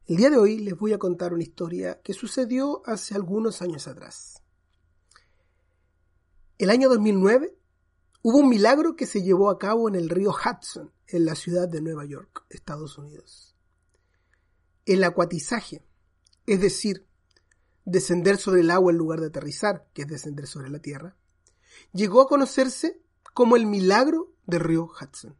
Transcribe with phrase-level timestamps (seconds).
[0.05, 3.87] El día de hoy les voy a contar una historia que sucedió hace algunos años
[3.87, 4.43] atrás.
[6.57, 7.55] El año 2009
[8.21, 11.69] hubo un milagro que se llevó a cabo en el río Hudson, en la ciudad
[11.69, 13.55] de Nueva York, Estados Unidos.
[14.85, 15.85] El acuatizaje,
[16.45, 17.07] es decir,
[17.85, 21.15] descender sobre el agua en lugar de aterrizar, que es descender sobre la tierra,
[21.91, 23.01] llegó a conocerse
[23.33, 25.35] como el milagro del río Hudson.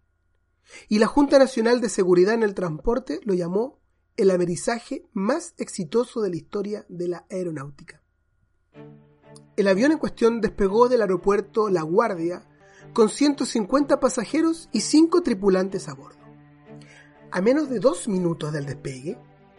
[0.87, 3.79] Y la Junta Nacional de Seguridad en el Transporte lo llamó
[4.17, 8.01] el amerizaje más exitoso de la historia de la aeronáutica.
[9.55, 12.47] El avión en cuestión despegó del aeropuerto La Guardia
[12.93, 16.23] con 150 pasajeros y 5 tripulantes a bordo.
[17.31, 19.17] A menos de dos minutos del despegue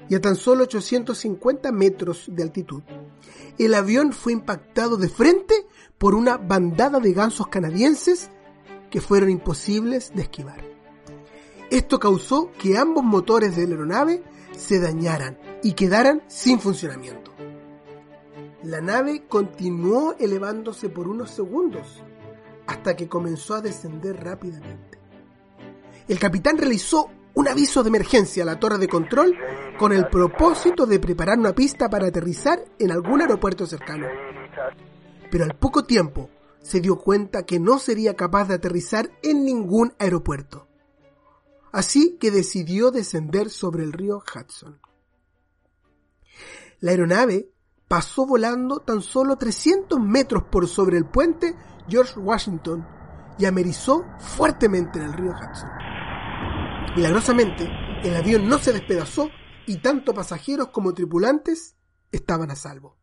[0.09, 2.83] y a tan solo 850 metros de altitud,
[3.59, 5.55] el avión fue impactado de frente
[5.99, 8.31] por una bandada de gansos canadienses
[8.91, 10.63] que fueron imposibles de esquivar.
[11.71, 14.23] Esto causó que ambos motores de la aeronave
[14.57, 17.33] se dañaran y quedaran sin funcionamiento.
[18.63, 22.03] La nave continuó elevándose por unos segundos
[22.67, 24.99] hasta que comenzó a descender rápidamente.
[26.09, 29.37] El capitán realizó un aviso de emergencia a la torre de control
[29.79, 34.07] con el propósito de preparar una pista para aterrizar en algún aeropuerto cercano.
[35.31, 36.31] Pero al poco tiempo
[36.63, 40.69] se dio cuenta que no sería capaz de aterrizar en ningún aeropuerto.
[41.73, 44.81] Así que decidió descender sobre el río Hudson.
[46.79, 47.51] La aeronave
[47.89, 51.57] pasó volando tan solo 300 metros por sobre el puente
[51.89, 52.87] George Washington
[53.39, 55.94] y amerizó fuertemente en el río Hudson.
[56.97, 57.69] Milagrosamente,
[58.05, 59.29] el avión no se despedazó
[59.67, 61.75] y tanto pasajeros como tripulantes
[62.13, 62.97] estaban a salvo.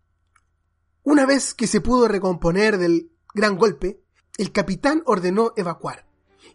[1.03, 4.01] Una vez que se pudo recomponer del gran golpe,
[4.37, 6.05] el capitán ordenó evacuar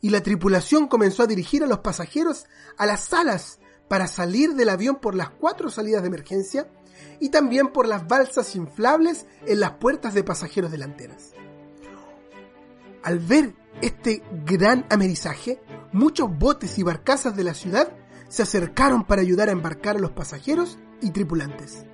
[0.00, 2.46] y la tripulación comenzó a dirigir a los pasajeros
[2.78, 6.70] a las salas para salir del avión por las cuatro salidas de emergencia
[7.20, 11.32] y también por las balsas inflables en las puertas de pasajeros delanteras.
[13.02, 15.60] Al ver este gran amerizaje,
[15.92, 17.92] muchos botes y barcazas de la ciudad
[18.28, 21.84] se acercaron para ayudar a embarcar a los pasajeros y tripulantes.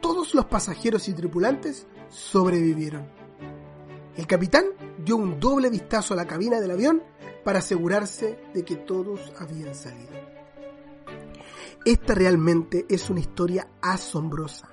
[0.00, 3.08] Todos los pasajeros y tripulantes sobrevivieron.
[4.16, 4.64] El capitán
[4.98, 7.02] dio un doble vistazo a la cabina del avión
[7.44, 10.12] para asegurarse de que todos habían salido.
[11.84, 14.68] Esta realmente es una historia asombrosa,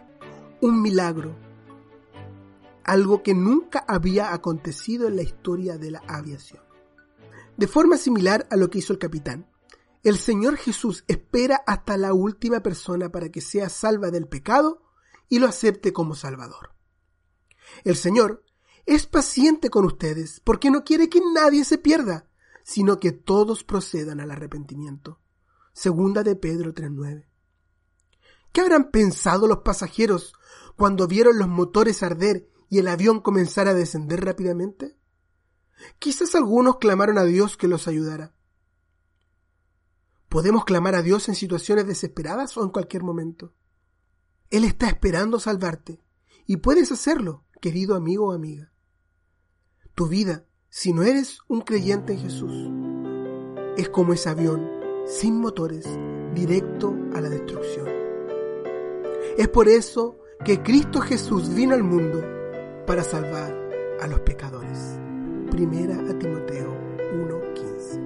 [0.62, 1.36] un milagro
[2.84, 6.62] algo que nunca había acontecido en la historia de la aviación.
[7.58, 9.48] De forma similar a lo que hizo el capitán,
[10.04, 14.82] el Señor Jesús espera hasta la última persona para que sea salva del pecado
[15.30, 16.74] y lo acepte como Salvador.
[17.84, 18.44] El Señor
[18.86, 22.28] es paciente con ustedes porque no quiere que nadie se pierda,
[22.64, 25.20] sino que todos procedan al arrepentimiento.
[25.74, 27.26] Segunda de Pedro 3.9.
[28.52, 30.34] ¿Qué habrán pensado los pasajeros
[30.76, 34.98] cuando vieron los motores arder y el avión comenzara a descender rápidamente?
[36.00, 38.34] Quizás algunos clamaron a Dios que los ayudara.
[40.30, 43.54] Podemos clamar a Dios en situaciones desesperadas o en cualquier momento.
[44.50, 46.02] Él está esperando salvarte
[46.46, 48.72] y puedes hacerlo, querido amigo o amiga.
[49.96, 52.70] Tu vida, si no eres un creyente en Jesús,
[53.78, 54.68] es como ese avión
[55.06, 55.86] sin motores
[56.34, 57.88] directo a la destrucción.
[59.38, 62.22] Es por eso que Cristo Jesús vino al mundo
[62.88, 63.54] para salvar
[64.02, 64.98] a los pecadores.
[65.52, 66.72] Primera a Timoteo
[67.14, 68.00] 1:15.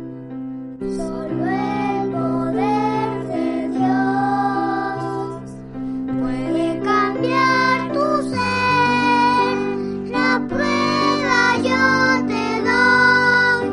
[0.97, 5.39] Solo el poder de Dios
[6.19, 9.53] puede cambiar tu ser.
[10.11, 11.39] La prueba
[11.69, 11.83] yo
[12.31, 13.63] te doy.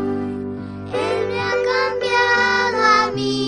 [0.92, 3.41] Él me ha cambiado a mí.